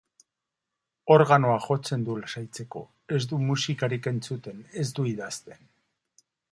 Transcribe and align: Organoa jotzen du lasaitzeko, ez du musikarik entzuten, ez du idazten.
Organoa 1.15 1.57
jotzen 1.67 2.07
du 2.09 2.17
lasaitzeko, 2.21 2.83
ez 3.19 3.23
du 3.33 3.41
musikarik 3.51 4.13
entzuten, 4.15 4.69
ez 4.85 4.89
du 5.01 5.11
idazten. 5.13 5.67